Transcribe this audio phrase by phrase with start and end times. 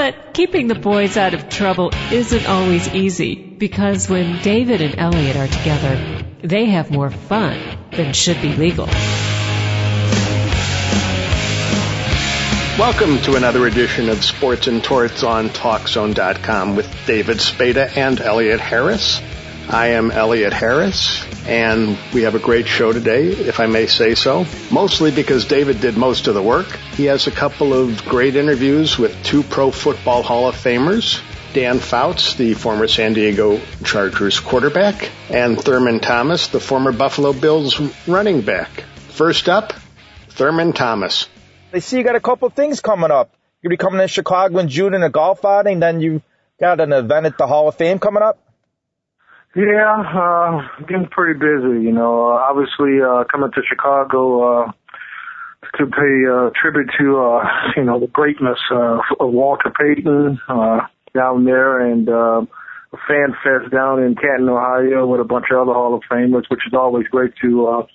[0.00, 5.36] But keeping the boys out of trouble isn't always easy because when David and Elliot
[5.36, 7.60] are together, they have more fun
[7.90, 8.86] than should be legal.
[12.78, 18.60] Welcome to another edition of Sports and Torts on TalkZone.com with David Spada and Elliot
[18.60, 19.20] Harris.
[19.72, 24.16] I am Elliot Harris, and we have a great show today, if I may say
[24.16, 24.44] so.
[24.72, 26.66] Mostly because David did most of the work.
[26.96, 31.78] He has a couple of great interviews with two Pro Football Hall of Famers, Dan
[31.78, 38.40] Fouts, the former San Diego Chargers quarterback, and Thurman Thomas, the former Buffalo Bills running
[38.40, 38.82] back.
[39.10, 39.72] First up,
[40.30, 41.28] Thurman Thomas.
[41.70, 43.36] They see you got a couple of things coming up.
[43.62, 46.22] You'll be coming to Chicago in June in a golf outing, then you
[46.58, 48.40] got an event at the Hall of Fame coming up?
[49.56, 54.72] Yeah, uh, getting pretty busy, you know, uh, obviously, uh, coming to Chicago, uh,
[55.76, 60.80] to pay, uh, tribute to, uh, you know, the greatness, uh, of Walter Payton, uh,
[61.14, 62.42] down there and, uh,
[62.92, 66.44] a fan fest down in Canton, Ohio with a bunch of other Hall of Famers,
[66.48, 67.86] which is always great to, uh,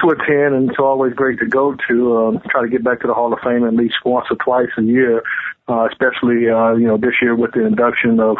[0.00, 3.06] to attend and it's always great to go to, uh, try to get back to
[3.06, 5.22] the Hall of Fame at least once or twice a year,
[5.68, 8.36] uh, especially, uh, you know, this year with the induction of,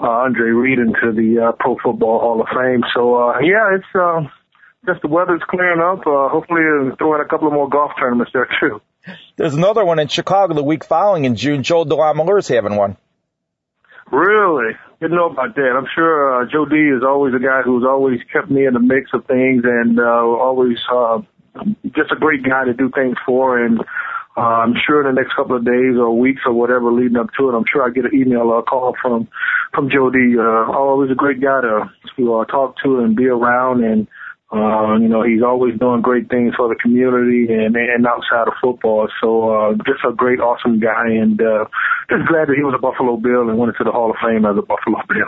[0.00, 2.82] uh, Andre Reed into the, uh, Pro Football Hall of Fame.
[2.94, 4.28] So, uh, yeah, it's, uh,
[4.86, 6.06] just the weather's clearing up.
[6.06, 8.80] Uh, hopefully uh, throw in a couple of more golf tournaments there too.
[9.36, 11.62] There's another one in Chicago the week following in June.
[11.62, 12.96] Joe DeLamielleure's having one.
[14.10, 14.74] Really?
[15.00, 15.72] Didn't know about that.
[15.76, 18.80] I'm sure uh, Joe D is always a guy who's always kept me in the
[18.80, 21.20] mix of things and uh, always uh,
[21.86, 23.58] just a great guy to do things for.
[23.58, 23.80] And
[24.36, 27.28] uh, I'm sure in the next couple of days or weeks or whatever leading up
[27.38, 29.28] to it, I'm sure I get an email or a call from
[29.74, 30.36] from Joe D.
[30.38, 34.06] Uh, always a great guy to to uh, talk to and be around and
[34.52, 38.52] uh, you know, he's always doing great things for the community and, and outside of
[38.60, 39.08] football.
[39.18, 41.64] So, uh, just a great, awesome guy and, uh,
[42.10, 44.44] just glad that he was a Buffalo Bill and went into the Hall of Fame
[44.44, 45.24] as a Buffalo Bill.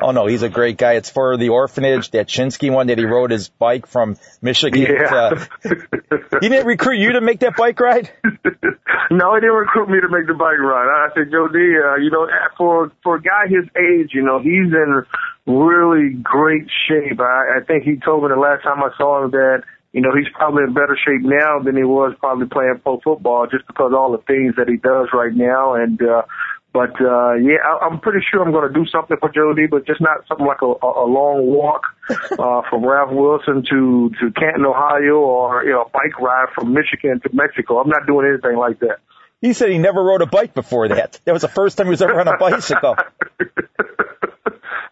[0.00, 0.94] Oh no, he's a great guy.
[0.94, 4.82] It's for the orphanage, that Chinsky one that he rode his bike from Michigan.
[4.82, 5.30] Yeah.
[5.30, 5.48] To,
[6.40, 8.10] he didn't recruit you to make that bike ride?
[8.24, 10.88] no, he didn't recruit me to make the bike ride.
[10.88, 12.26] I said, Joe D, uh, you know,
[12.56, 15.04] for, for a guy his age, you know, he's in
[15.46, 17.20] really great shape.
[17.20, 20.16] I, I think he told me the last time I saw him that, you know,
[20.16, 23.92] he's probably in better shape now than he was probably playing pro football just because
[23.92, 25.74] of all the things that he does right now.
[25.74, 26.22] And, uh,
[26.72, 29.66] but, uh, yeah, I, I'm pretty sure I'm going to do something for Joe D,
[29.70, 34.32] but just not something like a, a long walk, uh, from Ralph Wilson to, to
[34.32, 37.78] Canton, Ohio or, you know, a bike ride from Michigan to Mexico.
[37.78, 38.98] I'm not doing anything like that.
[39.40, 41.18] He said he never rode a bike before that.
[41.24, 42.96] That was the first time he was ever on a bicycle.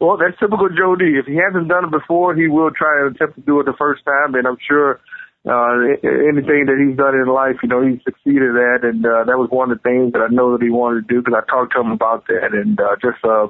[0.01, 1.21] Well, that's typical Joe D.
[1.21, 3.75] If he hasn't done it before, he will try and attempt to do it the
[3.77, 4.99] first time, and I'm sure
[5.47, 9.39] uh anything that he's done in life, you know, he's succeeded at, and uh, that
[9.39, 11.51] was one of the things that I know that he wanted to do because I
[11.51, 13.49] talked to him about that, and uh, just uh,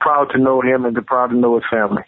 [0.00, 2.02] proud to know him and proud to know his family.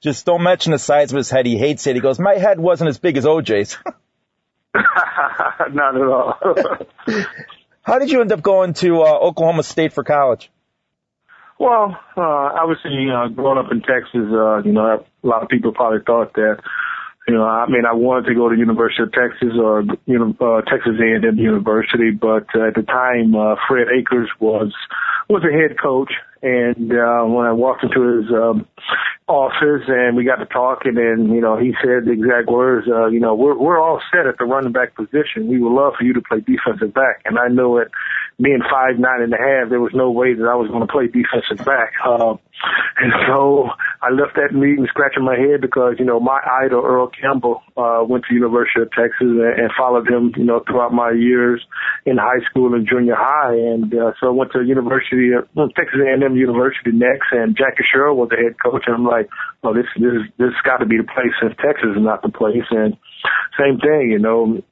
[0.00, 1.46] Just don't mention the size of his head.
[1.46, 1.94] He hates it.
[1.94, 3.78] He goes, "My head wasn't as big as OJ's."
[4.74, 6.38] Not at all.
[7.82, 10.50] How did you end up going to uh, Oklahoma State for college?
[11.58, 15.72] Well, uh, obviously, uh, growing up in Texas, uh, you know, a lot of people
[15.72, 16.58] probably thought that,
[17.28, 20.34] you know, I mean, I wanted to go to University of Texas or, you know,
[20.40, 24.72] uh, Texas A&M University, but uh, at the time, uh, Fred Akers was,
[25.28, 26.12] was a head coach.
[26.42, 28.66] And, uh, when I walked into his, um,
[29.28, 33.06] office and we got to talking and, you know, he said the exact words, uh,
[33.06, 35.48] you know, we're, we're all set at the running back position.
[35.48, 37.22] We would love for you to play defensive back.
[37.24, 37.88] And I know it,
[38.40, 40.92] being five nine and a half, there was no way that I was going to
[40.92, 41.92] play defensive back.
[42.04, 42.34] Uh,
[42.98, 47.08] and so I left that meeting scratching my head because you know my idol Earl
[47.08, 51.10] Campbell uh, went to University of Texas and, and followed him you know throughout my
[51.10, 51.64] years
[52.06, 55.68] in high school and junior high, and uh, so I went to University of well,
[55.70, 59.28] Texas A&M University next, and Jackie Sherrill was the head coach, and I'm like,
[59.62, 62.66] oh this this this got to be the place since Texas is not the place,
[62.70, 62.96] and
[63.58, 64.62] same thing, you know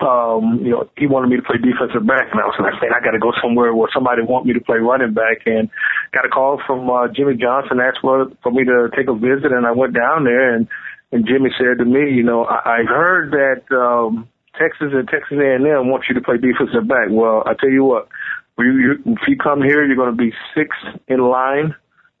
[0.00, 2.94] um, you know, he wanted me to play defensive back, and I was like, man,
[2.94, 5.68] I got to go somewhere where somebody want me to play running back, and
[6.14, 9.50] got a call from uh, Jimmy Johnson, asked for for me to take a visit,
[9.50, 10.68] and I went down there, and
[11.10, 15.34] and Jimmy said to me, you know, I, I heard that um, Texas and Texas
[15.34, 17.10] A&M want you to play defensive back.
[17.10, 18.06] Well, I tell you what,
[18.64, 21.74] you, if you come here, you're going to be sixth in line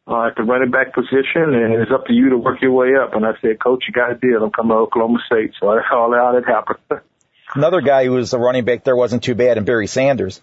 [0.06, 2.94] uh, at the running back position, and it's up to you to work your way
[2.96, 3.14] up.
[3.14, 4.42] And I said, Coach, you got a deal.
[4.42, 5.52] I'm coming to Oklahoma State.
[5.60, 6.78] So that's all how it happened.
[7.54, 10.40] Another guy who was a running back there wasn't too bad, and Barry Sanders.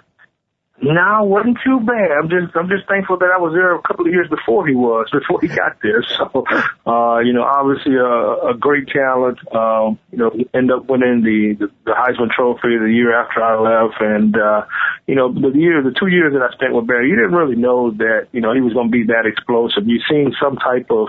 [0.81, 2.12] No, wasn't too bad.
[2.12, 4.75] I'm just I'm just thankful that I was there a couple of years before he
[4.75, 6.04] was, before he got there.
[6.04, 6.45] So,
[6.86, 9.39] uh, you know, obviously a, a great talent.
[9.56, 13.56] Um, you know, end up winning the, the the Heisman Trophy the year after I
[13.56, 14.66] left, and uh,
[15.07, 17.56] you know, the year, the two years that I spent with Barry, you didn't really
[17.56, 19.88] know that you know he was going to be that explosive.
[19.88, 21.07] You seen some type of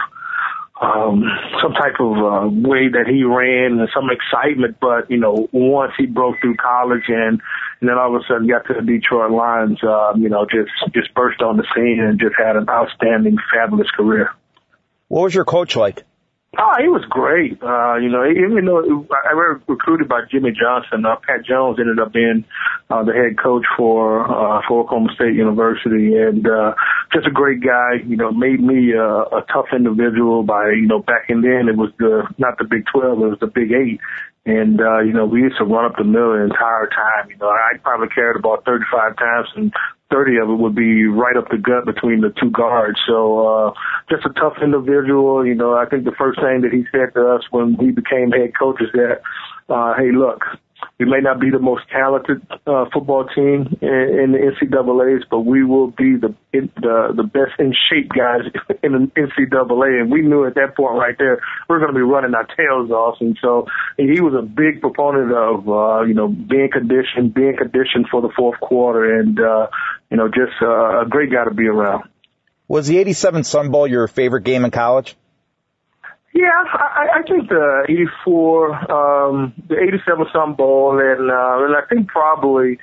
[0.80, 1.24] um,
[1.62, 4.76] some type of uh, way that he ran and some excitement.
[4.80, 7.40] But you know, once he broke through college and
[7.80, 10.70] and then all of a sudden got to the Detroit Lions, uh, you know, just
[10.94, 14.30] just burst on the scene and just had an outstanding, fabulous career.
[15.08, 16.04] What was your coach like?
[16.58, 17.60] Oh, he was great.
[17.62, 18.80] Uh, you know, even though
[19.12, 22.44] I was recruited by Jimmy Johnson, uh, Pat Jones ended up being
[22.88, 26.74] uh, the head coach for uh, for Oklahoma State University, and uh,
[27.12, 28.00] just a great guy.
[28.06, 30.44] You know, made me a, a tough individual.
[30.44, 33.40] By you know, back in then it was the not the Big Twelve, it was
[33.40, 34.00] the Big Eight,
[34.46, 37.28] and, uh, you know, we used to run up the middle the entire time.
[37.28, 39.72] You know, I probably carried about 35 times and
[40.10, 42.98] 30 of it would be right up the gut between the two guards.
[43.06, 43.72] So, uh,
[44.08, 45.44] just a tough individual.
[45.44, 48.30] You know, I think the first thing that he said to us when he became
[48.30, 49.20] head coach is that,
[49.68, 50.44] uh, hey, look,
[50.98, 55.40] we may not be the most talented uh, football team in, in the NCAA's, but
[55.40, 58.40] we will be the in, the the best in shape guys
[58.82, 60.00] in the NCAA.
[60.00, 62.46] And we knew at that point right there we are going to be running our
[62.46, 63.18] tails off.
[63.20, 63.66] And so
[63.98, 68.30] he was a big proponent of uh, you know being conditioned, being conditioned for the
[68.34, 69.66] fourth quarter, and uh,
[70.10, 72.08] you know just uh, a great guy to be around.
[72.68, 75.14] Was the '87 Sun Bowl your favorite game in college?
[76.34, 81.80] Yeah, I, I think the '84, um, the '87 Sun Bowl, and uh, and I
[81.88, 82.78] think probably,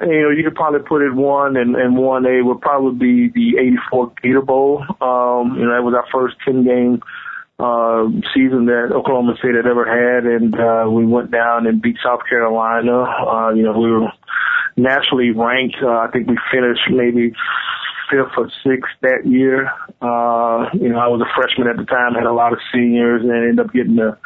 [0.00, 3.32] you know, you could probably put it one and and one A would probably be
[3.34, 4.84] the '84 Gator Bowl.
[5.00, 7.00] Um, you know, that was our first ten game
[7.58, 11.96] uh, season that Oklahoma State had ever had, and uh, we went down and beat
[12.04, 13.02] South Carolina.
[13.02, 14.12] Uh, you know, we were
[14.76, 15.76] nationally ranked.
[15.82, 17.32] Uh, I think we finished maybe
[18.10, 19.70] fifth or sixth that year.
[20.00, 23.22] Uh, you know, I was a freshman at the time, had a lot of seniors,
[23.22, 24.16] and ended up getting the,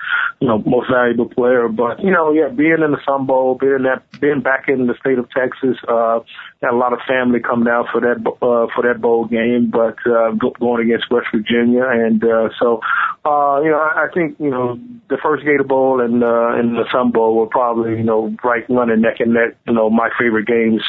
[0.40, 1.68] you know, most valuable player.
[1.68, 4.94] But you know, yeah, being in the Sun Bowl, being that, being back in the
[5.00, 6.20] state of Texas, uh,
[6.62, 9.98] had a lot of family come down for that uh, for that bowl game, but
[10.06, 12.80] uh, going against West Virginia, and uh, so
[13.24, 14.78] uh, you know, I, I think you know
[15.08, 18.64] the first Gator Bowl and uh, and the Sun Bowl were probably you know right
[18.68, 19.56] running neck and neck.
[19.66, 20.82] You know, my favorite games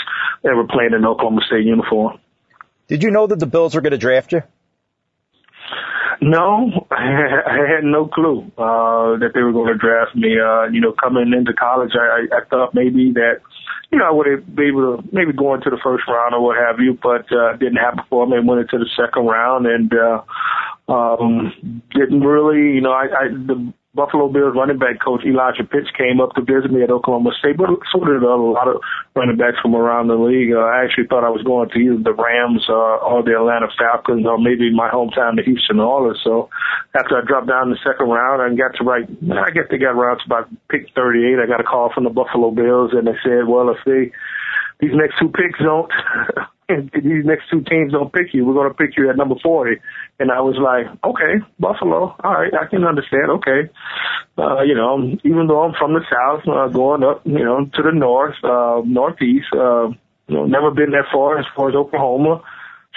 [0.43, 2.19] ever playing in Oklahoma State uniform.
[2.93, 4.43] Did you know that the Bills were going to draft you?
[6.21, 10.37] No, I had no clue uh, that they were going to draft me.
[10.39, 13.41] Uh, you know, coming into college, I, I thought maybe that,
[13.91, 16.55] you know, I would been able to maybe go into the first round or what
[16.55, 18.37] have you, but uh, didn't happen for me.
[18.45, 23.73] Went into the second round and uh, um, didn't really, you know, I, I the
[23.93, 27.57] Buffalo Bills running back coach Elijah Pitts came up to visit me at Oklahoma State,
[27.57, 28.81] but so did a lot of
[29.15, 30.49] running backs from around the league.
[30.49, 33.69] Uh, I actually thought I was going to either the Rams uh, or the Atlanta
[33.77, 36.19] Falcons or maybe my hometown, the Houston Oilers.
[36.23, 36.49] So
[36.97, 39.77] after I dropped down in the second round and got to right, I guess they
[39.77, 41.37] got around to about pick 38.
[41.37, 44.09] I got a call from the Buffalo Bills and they said, well, if they,
[44.81, 45.93] these next two picks don't
[46.67, 49.77] these next two teams don't pick you, we're going to pick you at number 40.
[50.19, 52.15] And I was like, okay, Buffalo.
[52.23, 52.53] All right.
[52.53, 53.29] I can understand.
[53.31, 53.69] Okay.
[54.37, 57.81] Uh, you know, even though I'm from the South, uh, going up, you know, to
[57.81, 59.89] the North, uh, Northeast, uh,
[60.27, 62.41] you know, never been that far as far as Oklahoma.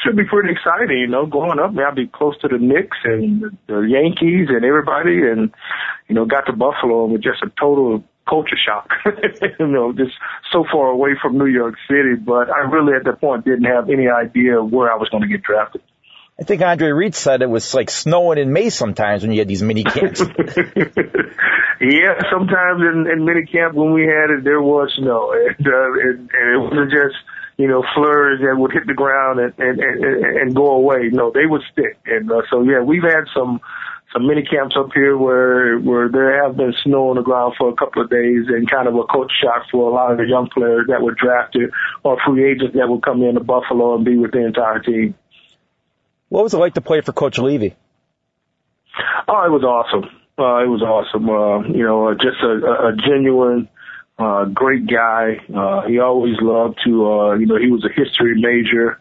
[0.05, 1.73] Should be pretty exciting, you know, going up.
[1.79, 5.51] I'll be close to the Knicks and the Yankees and everybody and,
[6.07, 8.91] you know, got to Buffalo and was just a total culture shock.
[9.59, 10.13] you know, just
[10.53, 12.15] so far away from New York City.
[12.15, 15.29] But I really at that point didn't have any idea where I was going to
[15.29, 15.83] get drafted.
[16.39, 19.49] I think Andre Reed said it was like snowing in May sometimes when you had
[19.49, 20.21] these mini camps.
[21.81, 25.93] yeah, sometimes in, in mini camp when we had it, there was snow, and, uh,
[25.93, 27.17] and, and it wasn't just
[27.57, 31.09] you know flurries that would hit the ground and and and, and go away.
[31.11, 33.61] No, they would stick, and uh, so yeah, we've had some
[34.17, 37.69] some mini camps up here where where there have been snow on the ground for
[37.69, 40.25] a couple of days and kind of a coach shock for a lot of the
[40.27, 41.71] young players that were drafted
[42.03, 45.15] or free agents that would come into Buffalo and be with the entire team.
[46.29, 47.77] What was it like to play for Coach Levy?
[49.29, 50.05] Oh, it was awesome.
[50.39, 51.29] Uh, it was awesome.
[51.29, 53.69] Uh, you know, just a, a genuine,
[54.19, 55.37] uh, great guy.
[55.55, 58.99] Uh, he always loved to, uh, you know, he was a history major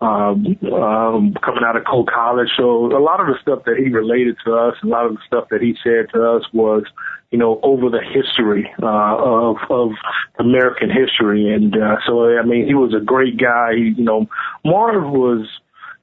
[0.00, 2.48] um, um, coming out of Coe College.
[2.56, 5.20] So a lot of the stuff that he related to us, a lot of the
[5.26, 6.84] stuff that he said to us was,
[7.30, 9.90] you know, over the history uh, of of
[10.38, 13.74] American history, and uh, so I mean, he was a great guy.
[13.74, 14.26] He, you know,
[14.64, 15.46] Marv was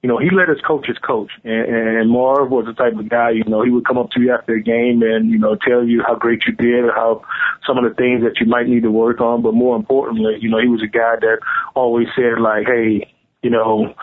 [0.06, 1.32] you know, he let his coaches coach.
[1.44, 4.22] And, and Marv was the type of guy, you know, he would come up to
[4.22, 7.24] you after a game and, you know, tell you how great you did or how
[7.66, 9.42] some of the things that you might need to work on.
[9.42, 11.40] But more importantly, you know, he was a guy that
[11.74, 13.94] always said like, hey, you know,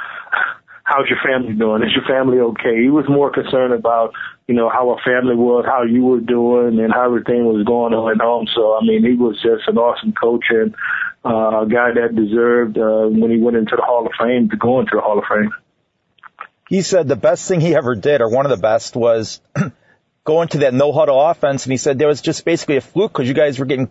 [0.85, 1.83] how's your family doing?
[1.83, 2.83] Is your family okay?
[2.83, 4.12] He was more concerned about,
[4.47, 7.95] you know, how our family was, how you were doing, and how everything was going
[7.95, 8.47] on at home.
[8.55, 10.75] So, I mean, he was just an awesome coach and
[11.25, 14.57] uh, a guy that deserved, uh, when he went into the Hall of Fame, to
[14.57, 15.51] go into the Hall of Fame.
[16.69, 19.41] He said the best thing he ever did, or one of the best, was
[20.25, 21.65] go into that no huddle offense.
[21.65, 23.91] And he said there was just basically a fluke because you guys were getting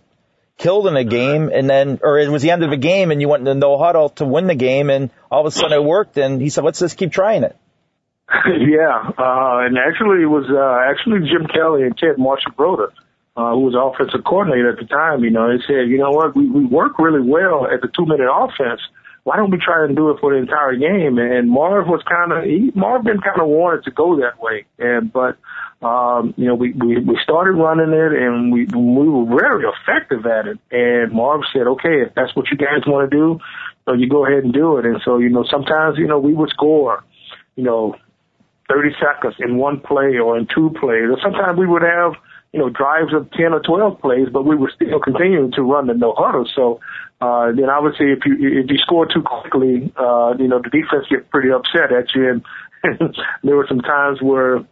[0.58, 3.20] killed in a game and then, or it was the end of the game and
[3.20, 5.84] you went into no huddle to win the game and all of a sudden it
[5.84, 7.56] worked and he said, let's just keep trying it.
[8.46, 12.88] yeah, uh, and actually it was, uh, actually Jim Kelly and Ted Marchibroda,
[13.36, 16.36] uh, who was offensive coordinator at the time, you know, they said, you know what,
[16.36, 18.80] we, we work really well at the two minute offense.
[19.24, 21.18] Why don't we try and do it for the entire game?
[21.18, 24.64] And Marv was kind of, he, Marv been kind of wanted to go that way.
[24.78, 25.36] And, but,
[25.82, 30.24] um, you know, we, we, we started running it and we, we were very effective
[30.26, 30.58] at it.
[30.70, 33.40] And Marv said, okay, if that's what you guys want to do,
[33.84, 34.86] so you go ahead and do it.
[34.86, 37.02] And so, you know, sometimes, you know, we would score,
[37.56, 37.96] you know,
[38.68, 41.10] 30 seconds in one play or in two plays.
[41.10, 42.12] Or sometimes we would have,
[42.52, 45.88] you know, drives of 10 or 12 plays, but we were still continuing to run
[45.88, 46.48] the no huddle.
[46.54, 46.80] So,
[47.20, 51.06] uh, then obviously if you, if you score too quickly, uh, you know, the defense
[51.10, 52.28] gets pretty upset at you.
[52.28, 52.44] And
[53.42, 54.64] there were some times where,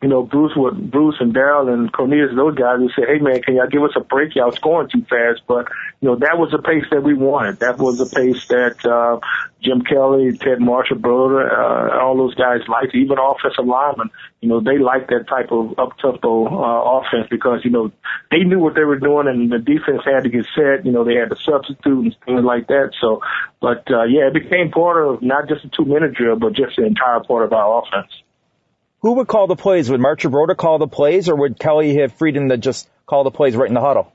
[0.00, 3.42] you know, Bruce would, Bruce and Daryl and Cornelius, those guys would say, hey man,
[3.42, 4.34] can y'all give us a break?
[4.36, 5.42] Y'all scoring too fast.
[5.48, 5.66] But,
[6.00, 7.58] you know, that was the pace that we wanted.
[7.60, 9.18] That was the pace that, uh,
[9.60, 14.78] Jim Kelly, Ted Marchibroda, uh, all those guys liked, even offensive linemen, you know, they
[14.78, 17.90] liked that type of up-tempo, uh, offense because, you know,
[18.30, 21.02] they knew what they were doing and the defense had to get set, you know,
[21.02, 22.92] they had to substitute and things like that.
[23.00, 23.20] So,
[23.60, 26.86] but, uh, yeah, it became part of not just a two-minute drill, but just the
[26.86, 28.12] entire part of our offense.
[29.00, 29.90] Who would call the plays?
[29.90, 33.54] Would Marchibroda call the plays, or would Kelly have freedom to just call the plays
[33.54, 34.12] right in the huddle?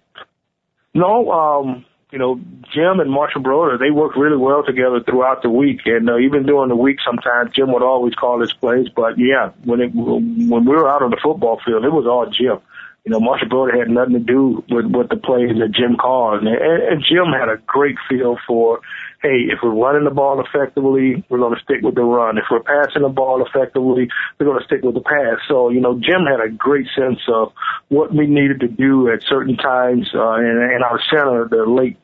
[0.93, 2.35] No, um, you know,
[2.73, 6.69] Jim and Marchibroda, they worked really well together throughout the week, and uh, even during
[6.69, 8.87] the week, sometimes Jim would always call his plays.
[8.95, 12.27] But yeah, when it when we were out on the football field, it was all
[12.29, 12.59] Jim.
[13.03, 16.47] You know, Marchibroda had nothing to do with with the plays that Jim called, and,
[16.47, 18.81] and Jim had a great feel for
[19.23, 22.37] hey, if we're running the ball effectively, we're going to stick with the run.
[22.37, 25.39] If we're passing the ball effectively, we're going to stick with the pass.
[25.47, 27.53] So, you know, Jim had a great sense of
[27.87, 31.97] what we needed to do at certain times, uh, and, and our center, the late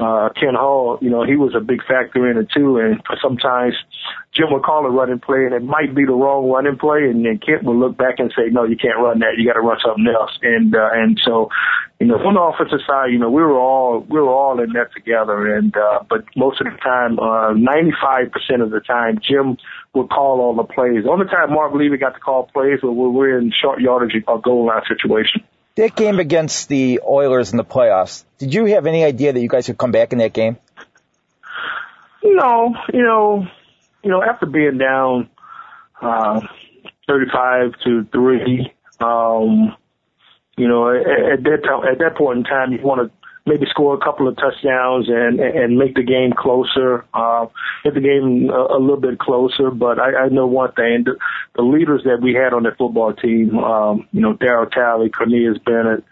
[0.00, 2.78] uh, Kent Hull, you know, he was a big factor in it too.
[2.78, 3.74] And sometimes
[4.34, 7.06] Jim would call a running play and it might be the wrong running play.
[7.06, 9.38] And then Kent would look back and say, no, you can't run that.
[9.38, 10.32] You got to run something else.
[10.42, 11.48] And, uh, and so,
[12.00, 14.72] you know, on the offensive side, you know, we were all, we were all in
[14.72, 15.54] that together.
[15.54, 19.56] And, uh, but most of the time, uh, 95% of the time, Jim
[19.94, 21.04] would call all the plays.
[21.04, 24.20] The only time Marv Levy got to call plays was when we're in short yardage
[24.26, 25.46] or goal line situation.
[25.76, 29.48] That game against the Oilers in the playoffs, did you have any idea that you
[29.48, 30.56] guys would come back in that game?
[32.22, 33.46] No, you know,
[34.02, 35.28] you know, after being down
[36.00, 36.40] uh,
[37.08, 39.76] 35 to three, um,
[40.56, 43.66] you know, at, at that time, at that point in time, you want to maybe
[43.68, 47.46] score a couple of touchdowns and and make the game closer, uh,
[47.84, 49.70] make the game a, a little bit closer.
[49.70, 51.16] But I, I know one thing: the,
[51.56, 55.58] the leaders that we had on that football team, um, you know, Daryl Talley, Cornelius
[55.64, 56.04] Bennett,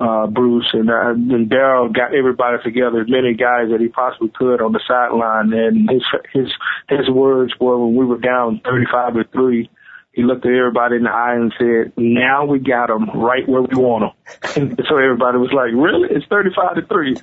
[0.00, 4.30] uh, Bruce, and, uh, and Daryl got everybody together, as many guys that he possibly
[4.34, 5.52] could on the sideline.
[5.52, 6.52] And his his
[6.88, 9.70] his words were when we were down 35 to three
[10.12, 13.62] he looked at everybody in the eye and said, now we got them right where
[13.62, 14.12] we want them.
[14.56, 16.08] And so everybody was like, really?
[16.10, 17.16] It's 35 to 3.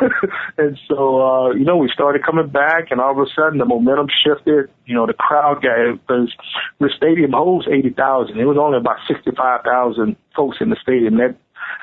[0.58, 3.64] and so, uh, you know, we started coming back and all of a sudden the
[3.64, 4.70] momentum shifted.
[4.86, 6.32] You know, the crowd got, because
[6.78, 8.38] the stadium holds 80,000.
[8.38, 11.34] It was only about 65,000 folks in the stadium that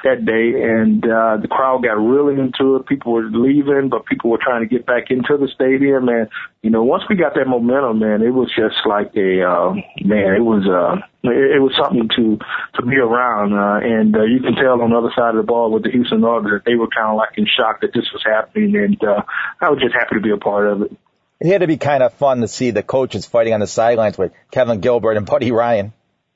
[0.04, 2.86] that day, and uh, the crowd got really into it.
[2.88, 6.10] People were leaving, but people were trying to get back into the stadium.
[6.10, 6.30] And
[6.62, 10.36] you know, once we got that momentum, man, it was just like a uh, man.
[10.36, 12.40] It was uh, it, it was something to
[12.76, 13.54] to be around.
[13.54, 15.92] Uh, and uh, you can tell on the other side of the ball with the
[15.92, 19.04] Houston Oilers that they were kind of like in shock that this was happening, and
[19.04, 19.24] uh,
[19.62, 20.92] I was just happy to be a part of it.
[21.40, 24.18] It had to be kind of fun to see the coaches fighting on the sidelines
[24.18, 25.94] with Kevin Gilbride and Buddy Ryan.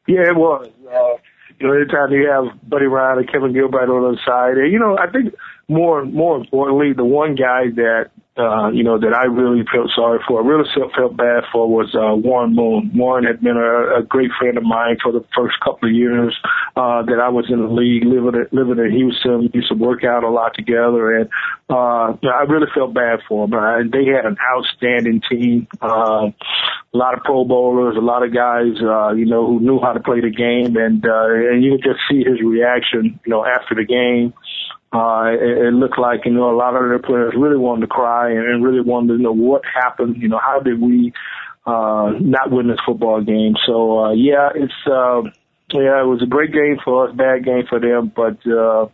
[0.08, 0.70] Yeah, it was.
[0.90, 1.18] Uh,
[1.64, 4.78] you know, anytime you have Buddy Ryan and Kevin Gilbride on the side, and, you
[4.78, 5.34] know, I think
[5.74, 10.20] more more importantly, the one guy that uh, you know, that I really felt sorry
[10.28, 12.92] for, I really felt, bad for was, uh, Warren Moon.
[12.96, 16.36] Warren had been a, a great friend of mine for the first couple of years,
[16.76, 19.42] uh, that I was in the league, living, living in Houston.
[19.42, 21.30] We used to work out a lot together and,
[21.70, 23.54] uh, I really felt bad for him.
[23.54, 26.32] Uh, they had an outstanding team, uh,
[26.94, 29.94] a lot of pro bowlers, a lot of guys, uh, you know, who knew how
[29.94, 33.46] to play the game and, uh, and you could just see his reaction, you know,
[33.46, 34.34] after the game.
[34.94, 37.88] Uh, it, it looked like, you know, a lot of their players really wanted to
[37.88, 40.22] cry and, and really wanted to know what happened.
[40.22, 41.14] You know, how did we,
[41.66, 43.56] uh, not win this football game?
[43.66, 45.24] So, uh, yeah, it's, uh,
[45.72, 48.86] yeah, it was a great game for us, bad game for them, but, uh,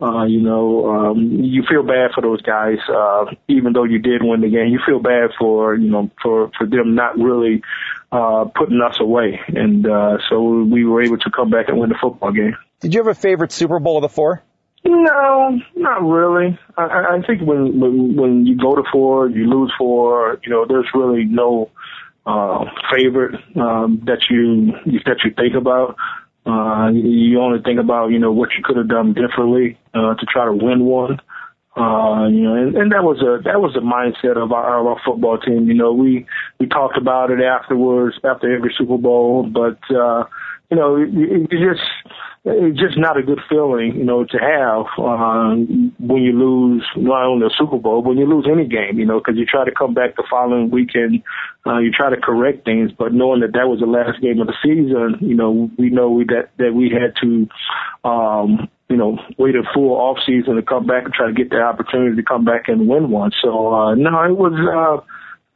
[0.00, 4.22] uh, you know, um, you feel bad for those guys, uh, even though you did
[4.22, 4.68] win the game.
[4.68, 7.62] You feel bad for, you know, for, for them not really,
[8.10, 9.40] uh, putting us away.
[9.48, 12.56] And, uh, so we were able to come back and win the football game.
[12.80, 14.42] Did you have a favorite Super Bowl of the four?
[14.86, 16.58] No, not really.
[16.76, 20.38] I, I think when, when when you go to four, you lose four.
[20.44, 21.70] You know, there's really no
[22.24, 24.72] uh, favorite um, that you
[25.04, 25.96] that you think about.
[26.46, 30.26] Uh, you only think about you know what you could have done differently uh, to
[30.32, 31.18] try to win one.
[31.76, 35.00] Uh, you know, and, and that was a that was the mindset of our, our
[35.04, 35.68] football team.
[35.68, 36.26] You know, we
[36.58, 40.24] we talked about it afterwards after every Super Bowl, but uh,
[40.70, 41.84] you know, you, you just
[42.48, 45.54] it's just not a good feeling, you know, to have uh,
[45.98, 49.04] when you lose not only the Super Bowl, but when you lose any game, you
[49.04, 51.24] know, because you try to come back the following weekend,
[51.66, 54.46] uh, you try to correct things, but knowing that that was the last game of
[54.46, 57.48] the season, you know, we know we, that that we had to,
[58.08, 61.50] um, you know, wait a full off season to come back and try to get
[61.50, 63.32] the opportunity to come back and win one.
[63.42, 64.52] So uh, no, it was.
[64.54, 65.04] Uh,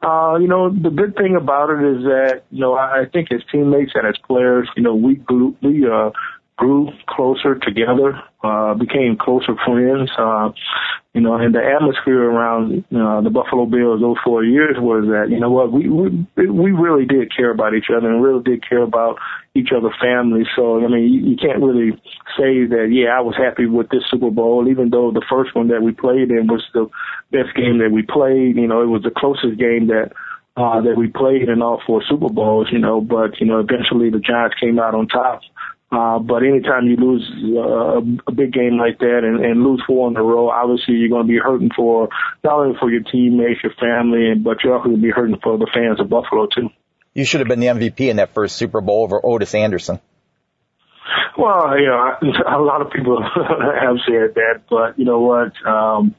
[0.03, 3.41] uh, you know, the good thing about it is that, you know, I think as
[3.51, 5.21] teammates and as players, you know, we
[5.61, 6.09] we, uh,
[6.61, 10.11] grew closer together, uh, became closer friends.
[10.17, 10.51] Uh,
[11.13, 15.33] you know, and the atmosphere around uh, the Buffalo Bills those four years was that
[15.33, 16.09] you know what we we
[16.47, 19.17] we really did care about each other and really did care about
[19.55, 20.47] each other's families.
[20.55, 21.91] So I mean, you, you can't really
[22.37, 25.67] say that yeah, I was happy with this Super Bowl, even though the first one
[25.69, 26.87] that we played in was the
[27.31, 28.55] best game that we played.
[28.55, 30.13] You know, it was the closest game that
[30.55, 34.09] uh, that we played in all four Super Bowls, you know, but, you know, eventually
[34.09, 35.41] the Giants came out on top.
[35.91, 40.09] Uh, but anytime you lose uh, a big game like that and, and lose four
[40.09, 42.07] in a row, obviously you're going to be hurting for
[42.43, 45.57] not only for your teammates, your family, but you're also going to be hurting for
[45.57, 46.69] the fans of Buffalo too.
[47.13, 49.99] You should have been the MVP in that first Super Bowl over Ottis Anderson.
[51.37, 52.15] Well, you know,
[52.47, 55.51] a lot of people have said that, but you know what?
[55.67, 56.15] Um,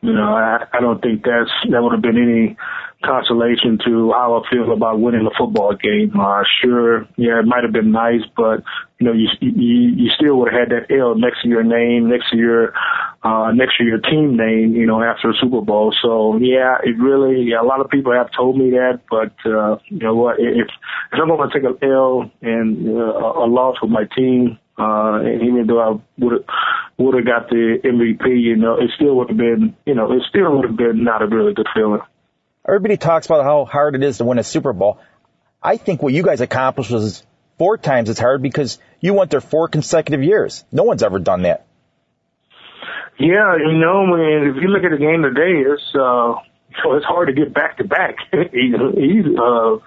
[0.00, 2.56] you know, I, I don't think that's that would have been any
[3.04, 6.12] consolation to how I feel about winning a football game.
[6.18, 8.62] Uh, sure, yeah, it might have been nice, but
[8.98, 12.08] you know, you you, you still would have had that L next to your name,
[12.08, 12.72] next to your
[13.22, 15.94] uh, next to your team name, you know, after a Super Bowl.
[16.02, 19.78] So yeah, it really yeah, a lot of people have told me that, but uh,
[19.86, 20.66] you know what, if
[21.12, 25.20] if I'm going to take an L and uh, a loss with my team, uh,
[25.22, 26.44] and even though I would have
[26.98, 30.22] would have got the MVP, you know, it still would have been, you know, it
[30.28, 32.00] still would have been not a really good feeling.
[32.68, 35.00] Everybody talks about how hard it is to win a Super Bowl.
[35.62, 37.24] I think what you guys accomplished was
[37.56, 40.64] four times as hard because you went there four consecutive years.
[40.70, 41.64] No one's ever done that.
[43.18, 46.34] Yeah, you know, I mean, if you look at the game today, it's uh,
[46.82, 48.16] so it's hard to get back to back.
[48.32, 49.78] uh,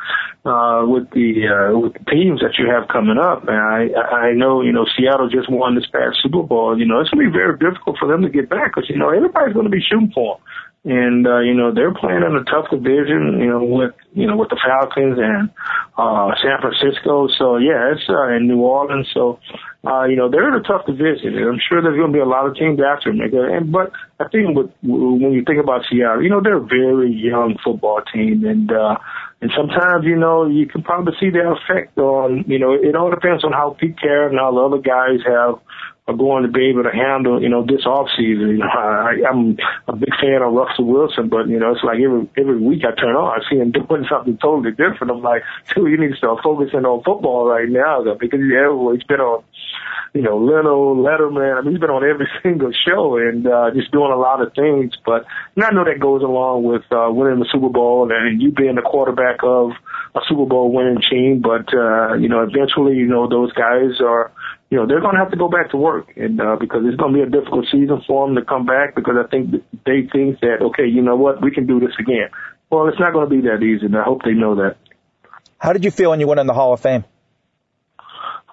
[0.44, 3.48] uh, with the uh, with the teams that you have coming up.
[3.48, 6.78] And I I know you know Seattle just won this past Super Bowl.
[6.78, 8.98] You know it's going to be very difficult for them to get back because you
[8.98, 10.44] know everybody's going to be shooting for them.
[10.84, 14.36] And uh, you know they're playing in a tough division, you know with you know
[14.36, 15.52] with the Falcons and
[15.96, 17.28] uh, San Francisco.
[17.38, 19.08] So yeah, it's uh, in New Orleans.
[19.14, 19.38] So
[19.84, 22.22] uh, you know, they're in a tough division, and I'm sure there's going to be
[22.22, 23.20] a lot of teams after them.
[23.22, 27.10] And but I think with, when you think about Seattle, you know, they're a very
[27.10, 28.98] young football team, and uh,
[29.42, 32.46] and sometimes you know you can probably see their effect on.
[32.46, 35.58] You know, it all depends on how Pete Carroll and all the other guys have
[36.08, 38.58] are going to be able to handle, you know, this off season.
[38.58, 42.00] You know, I, I'm a big fan of Russell Wilson, but you know, it's like
[42.02, 45.12] every every week I turn on, I see him doing something totally different.
[45.12, 45.44] I'm like,
[45.76, 49.44] dude, you need to start focusing on football right now, though, because he's been on,
[50.14, 51.58] you know, Leno, Letterman.
[51.58, 54.54] I mean, he's been on every single show and uh, just doing a lot of
[54.58, 54.98] things.
[55.06, 58.52] But and I know that goes along with uh, winning the Super Bowl and you
[58.52, 59.72] being the quarterback of
[60.16, 61.46] a Super Bowl winning team.
[61.46, 64.34] But uh, you know, eventually, you know, those guys are
[64.72, 66.96] you know, they're going to have to go back to work and, uh, because it's
[66.96, 69.52] going to be a difficult season for them to come back because I think
[69.86, 72.30] they think that, okay, you know what, we can do this again.
[72.72, 74.78] Well, it's not going to be that easy and I hope they know that.
[75.58, 77.04] How did you feel when you went in the Hall of Fame?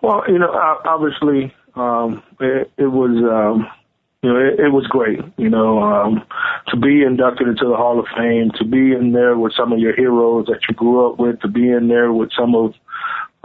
[0.02, 3.68] Well, you know, obviously, um, it, it was, um,
[4.22, 5.20] you know, it, it was great.
[5.36, 6.24] You know, um,
[6.68, 9.78] to be inducted into the Hall of Fame, to be in there with some of
[9.78, 12.74] your heroes that you grew up with, to be in there with some of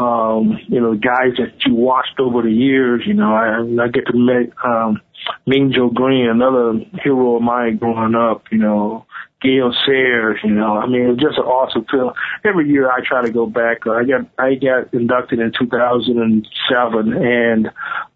[0.04, 3.04] um, you know, the guys that you watched over the years.
[3.06, 5.02] You know, I, I get to meet um,
[5.48, 8.44] Mean Joe Greene, another hero of mine growing up.
[8.52, 9.06] You know,
[9.44, 12.14] Gale Sayers, you know, I mean, it's just an awesome film.
[12.46, 13.86] Every year I try to go back.
[13.86, 17.70] I got, I got inducted in 2007 and,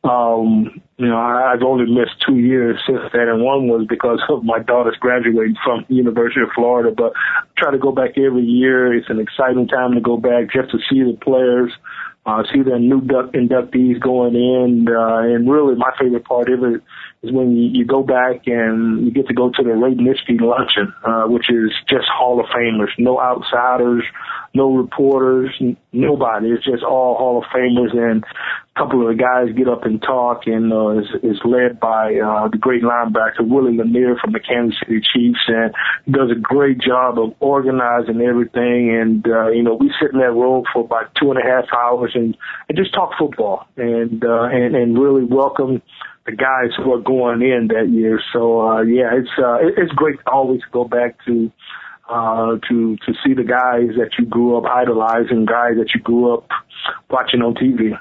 [0.05, 4.45] um, you know, I've only missed two years since then and one was because of
[4.45, 8.93] my daughter's graduating from University of Florida, but I try to go back every year.
[8.93, 11.73] It's an exciting time to go back just to see the players,
[12.25, 16.81] uh, see the new inductees going in, uh, and really my favorite part of it
[17.23, 20.39] is when you, you go back and you get to go to the Ray Nitschke
[20.39, 24.03] luncheon, uh, which is just Hall of Famers, no outsiders,
[24.53, 26.49] no reporters, n- nobody.
[26.49, 30.01] It's just all Hall of Famers and a couple of the guys get up and
[30.01, 34.39] talk and uh, is, is led by uh, the great linebacker Willie Lanier from the
[34.39, 35.73] Kansas City Chiefs and
[36.11, 40.31] does a great job of organizing everything and uh, you know we sit in that
[40.31, 42.37] room for about two and a half hours and,
[42.69, 45.81] and just talk football and uh, and and really welcome
[46.27, 48.21] the guys who are going in that year.
[48.33, 51.51] So uh, yeah, it's uh, it's great to always go back to
[52.09, 56.35] uh, to to see the guys that you grew up idolizing, guys that you grew
[56.35, 56.49] up
[57.09, 57.97] watching on TV.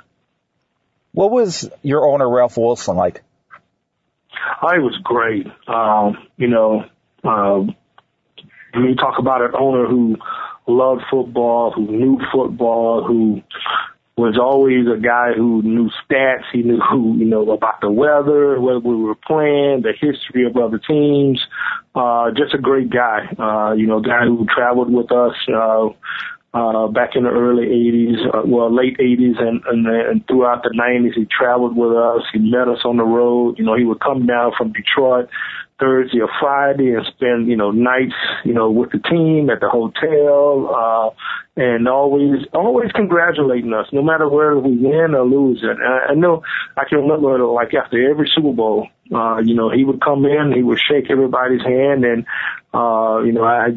[1.13, 3.23] What was your owner Ralph Wilson like?
[4.61, 5.47] Oh, he was great.
[5.67, 6.85] Um, you know,
[7.25, 7.75] um,
[8.75, 10.17] when you talk about an owner who
[10.67, 13.43] loved football, who knew football, who
[14.17, 16.45] was always a guy who knew stats.
[16.53, 20.57] He knew who, you know, about the weather, whether we were playing, the history of
[20.57, 21.41] other teams.
[21.95, 23.27] Uh, just a great guy.
[23.39, 25.89] Uh, you know, guy who traveled with us, uh,
[26.55, 30.71] uh, back in the early 80s, uh, well, late 80s and, and, and throughout the
[30.71, 31.13] 90s.
[31.15, 32.23] He traveled with us.
[32.33, 33.59] He met us on the road.
[33.59, 35.29] You know, he would come down from Detroit
[35.79, 39.69] Thursday or Friday and spend, you know, nights, you know, with the team at the
[39.69, 41.11] hotel, uh,
[41.61, 45.63] and always, always congratulating us, no matter whether we win or lose.
[45.63, 46.43] And I, I know,
[46.77, 50.53] I can remember like after every Super Bowl, uh, you know, he would come in,
[50.55, 52.27] he would shake everybody's hand and,
[52.73, 53.69] uh, you know, I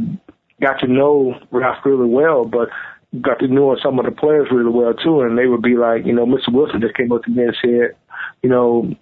[0.61, 2.69] got to know Ralph really well, but
[3.21, 5.21] got to know some of the players really well too.
[5.21, 6.53] And they would be like, you know, Mr.
[6.53, 7.97] Wilson just came up to me and said,
[8.41, 8.95] you know,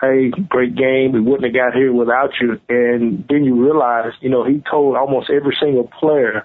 [0.00, 1.12] hey, great game.
[1.12, 2.60] We wouldn't have got here without you.
[2.68, 6.44] And then you realize, you know, he told almost every single player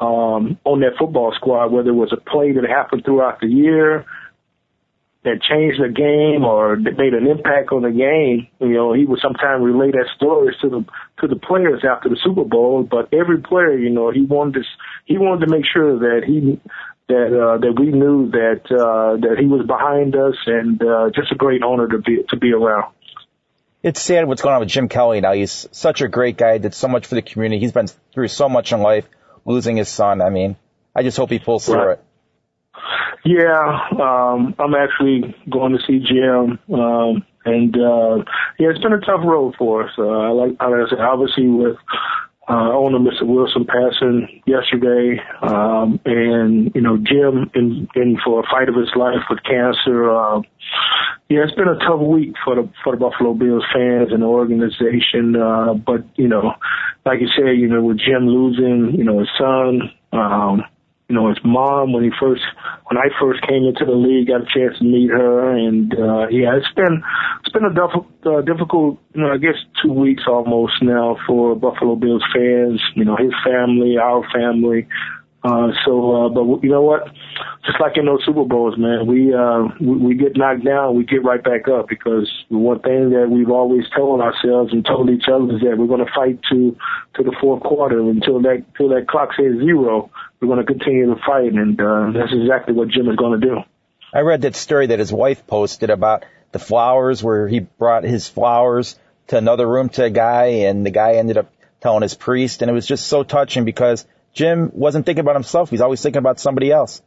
[0.00, 4.04] um, on that football squad, whether it was a play that happened throughout the year
[5.24, 8.46] that changed the game or that made an impact on the game.
[8.60, 10.84] You know, he would sometimes relay that stories to the
[11.20, 12.82] to the players after the Super Bowl.
[12.82, 14.62] But every player, you know, he wanted to
[15.06, 16.60] he wanted to make sure that he
[17.08, 21.32] that uh, that we knew that uh, that he was behind us, and uh, just
[21.32, 22.92] a great honor to be to be around.
[23.82, 25.32] It's sad what's going on with Jim Kelly now.
[25.32, 27.60] He's such a great guy, did so much for the community.
[27.60, 29.06] He's been through so much in life,
[29.44, 30.22] losing his son.
[30.22, 30.56] I mean,
[30.96, 31.98] I just hope he pulls through right.
[31.98, 32.04] it.
[33.26, 38.16] Yeah, um, I'm actually going to see Jim, um, and uh,
[38.58, 39.92] yeah, it's been a tough road for us.
[39.98, 41.76] Uh, I like, like I said, obviously with
[42.48, 43.26] uh, owner Mr.
[43.26, 48.90] Wilson passing yesterday, um, and you know Jim in, in for a fight of his
[48.96, 50.10] life with cancer.
[50.10, 50.42] Uh,
[51.30, 54.26] yeah, it's been a tough week for the for the Buffalo Bills fans and the
[54.26, 55.36] organization.
[55.36, 56.52] Uh, but you know,
[57.06, 60.64] like you said, you know, with Jim losing, you know, his son, um,
[61.14, 62.42] you know, his mom when he first,
[62.90, 66.26] when I first came into the league, got a chance to meet her, and uh,
[66.26, 67.04] yeah, it's been
[67.38, 71.54] it's been a diff- uh, difficult, you know, I guess two weeks almost now for
[71.54, 72.82] Buffalo Bills fans.
[72.96, 74.88] You know, his family, our family.
[75.44, 77.04] Uh, so, uh, but you know what?
[77.66, 81.04] Just like in those Super Bowls, man, we, uh, we, we get knocked down, we
[81.04, 85.10] get right back up because the one thing that we've always told ourselves and told
[85.10, 86.74] each other is that we're going to fight to,
[87.16, 90.10] to the fourth quarter until that, until that clock says zero.
[90.40, 91.52] We're going to continue to fight.
[91.52, 93.58] And, uh, that's exactly what Jim is going to do.
[94.14, 98.28] I read that story that his wife posted about the flowers where he brought his
[98.28, 101.52] flowers to another room to a guy and the guy ended up
[101.82, 105.70] telling his priest and it was just so touching because Jim wasn't thinking about himself.
[105.70, 107.00] He's always thinking about somebody else.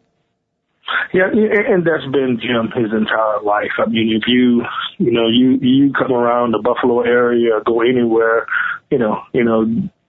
[1.13, 3.71] Yeah, and that's been Jim his entire life.
[3.77, 4.63] I mean, if you,
[4.97, 8.47] you know, you you come around the Buffalo area, go anywhere,
[8.89, 9.65] you know, you know,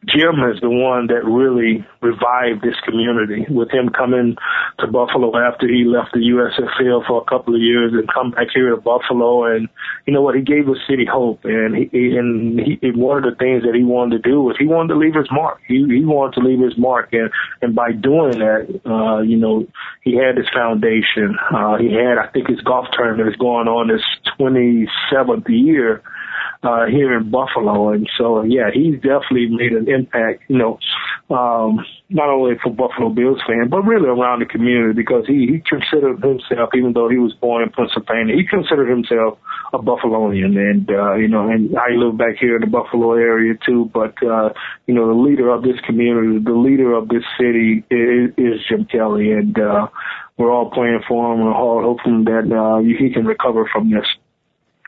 [0.09, 4.37] Jim is the one that really revived this community with him coming
[4.81, 8.49] to Buffalo after he left the USFL for a couple of years and come back
[8.55, 9.44] here to Buffalo.
[9.44, 9.68] And
[10.07, 10.35] you know what?
[10.35, 11.44] He gave the city hope.
[11.44, 14.66] And he, and he, one of the things that he wanted to do was he
[14.66, 15.61] wanted to leave his mark.
[15.68, 17.12] He, he wanted to leave his mark.
[17.12, 19.66] And, and by doing that, uh, you know,
[20.03, 21.37] he had his foundation.
[21.53, 24.05] Uh, he had, I think his golf tournament is going on his
[24.38, 26.03] 27th year
[26.62, 27.90] uh, here in Buffalo.
[27.90, 30.79] And so, yeah, he's definitely made an impact, you know,
[31.31, 35.61] um, not only for Buffalo Bills fans, but really around the community because he, he
[35.61, 39.38] considered himself, even though he was born in Pennsylvania, he considered himself
[39.73, 40.57] a Buffalonian.
[40.57, 44.14] And, uh, you know, and I live back here in the Buffalo area too, but,
[44.23, 44.51] uh,
[44.87, 48.87] you know, the leader of this community, the leader of this city is, is Jim
[48.87, 49.33] Kelly.
[49.33, 49.88] And, uh,
[50.38, 54.07] we're all praying for him and hoping that, uh, he can recover from this.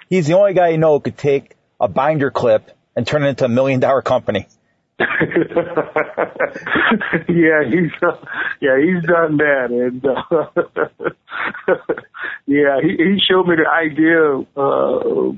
[0.09, 3.29] He's the only guy you know who could take a binder clip and turn it
[3.31, 4.47] into a million dollar company.
[5.01, 5.07] yeah,
[7.65, 8.17] he's uh,
[8.61, 10.15] yeah he's done that, and uh,
[12.47, 15.33] yeah, he, he showed me the idea uh,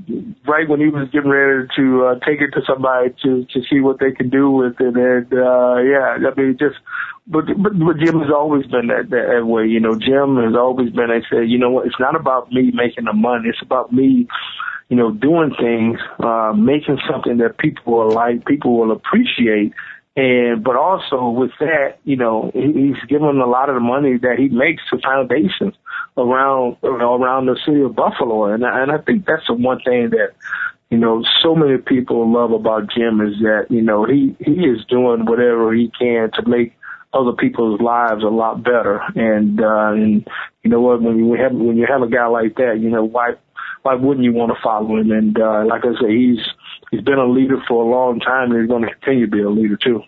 [0.51, 3.79] right when he was getting ready to uh, take it to somebody to to see
[3.79, 6.77] what they can do with it, and uh, yeah, I mean just.
[7.25, 9.95] But, but but Jim has always been that that way, you know.
[9.95, 11.09] Jim has always been.
[11.09, 11.87] I said, you know what?
[11.87, 13.49] It's not about me making the money.
[13.49, 14.27] It's about me
[14.93, 19.73] you know, doing things, uh, making something that people will like, people will appreciate.
[20.15, 24.37] And, but also with that, you know, he's given a lot of the money that
[24.37, 25.73] he makes to foundations
[26.19, 28.53] around, you know, around the city of Buffalo.
[28.53, 30.33] And, and I think that's the one thing that,
[30.91, 34.85] you know, so many people love about Jim is that, you know, he, he is
[34.91, 36.75] doing whatever he can to make
[37.15, 39.01] other people's lives a lot better.
[39.15, 40.29] And, uh, and
[40.63, 43.05] you know what, when you have, when you have a guy like that, you know,
[43.05, 43.37] why,
[43.83, 45.11] why wouldn't you want to follow him?
[45.11, 46.39] And uh, like I say, he's
[46.91, 49.43] he's been a leader for a long time, and he's going to continue to be
[49.43, 50.03] a leader too.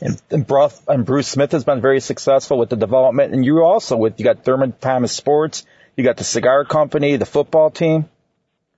[0.00, 3.62] And, and, Bruce, and Bruce Smith has been very successful with the development, and you
[3.62, 5.64] also with you got Thurman Thomas Sports,
[5.96, 8.08] you got the cigar company, the football team,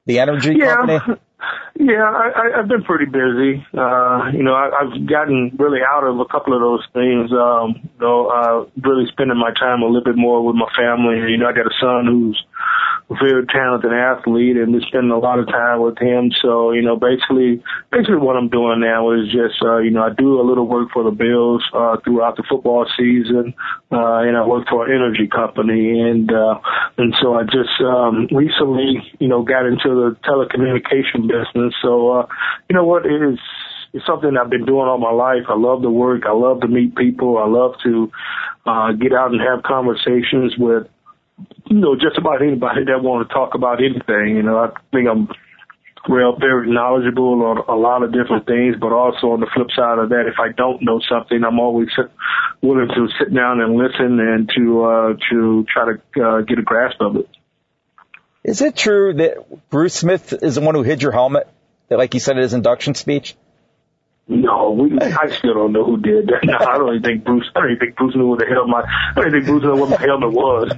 [0.07, 0.75] the energy yeah.
[0.77, 1.21] company.
[1.81, 3.65] Yeah, I, I, I've been pretty busy.
[3.73, 7.31] Uh, you know, I, I've gotten really out of a couple of those things.
[7.31, 11.31] Um, you know, uh, really spending my time a little bit more with my family.
[11.31, 12.45] You know, I got a son who's
[13.17, 16.31] very talented athlete and we spend a lot of time with him.
[16.43, 20.11] So, you know, basically, basically what I'm doing now is just, uh, you know, I
[20.13, 23.55] do a little work for the Bills, uh, throughout the football season,
[23.91, 26.01] uh, and I work for an energy company.
[26.01, 26.61] And, uh,
[26.99, 31.75] and so I just, um, recently, you know, got into the telecommunication business.
[31.81, 32.27] So, uh,
[32.69, 33.39] you know what, it is,
[33.95, 35.49] it's something I've been doing all my life.
[35.49, 36.25] I love to work.
[36.27, 37.39] I love to meet people.
[37.39, 38.13] I love to,
[38.67, 40.87] uh, get out and have conversations with,
[41.67, 44.37] you know, just about anybody that want to talk about anything.
[44.37, 45.29] You know, I think I'm
[46.09, 49.99] real very knowledgeable on a lot of different things, but also on the flip side
[49.99, 51.89] of that, if I don't know something, I'm always
[52.63, 56.63] willing to sit down and listen and to uh, to try to uh, get a
[56.63, 57.29] grasp of it.
[58.45, 61.49] Is it true that Bruce Smith is the one who hid your helmet,
[61.89, 63.37] that like he said in his induction speech?
[64.29, 66.45] No, we, I still don't know who did that.
[66.45, 67.51] No, I don't even think Bruce.
[67.57, 68.83] I don't even think Bruce knew what the hell my.
[68.83, 70.73] I don't even think Bruce knew what my helmet was.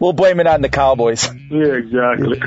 [0.00, 1.28] we'll blame it on the Cowboys.
[1.50, 2.40] Yeah, exactly.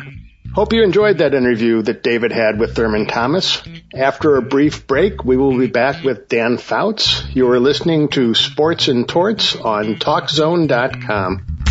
[0.54, 3.64] Hope you enjoyed that interview that David had with Thurman Thomas.
[3.96, 7.24] After a brief break, we will be back with Dan Fouts.
[7.34, 11.63] You are listening to Sports and Torts on TalkZone.com.